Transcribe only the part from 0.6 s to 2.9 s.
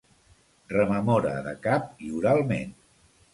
Rememora, de cap i oralment.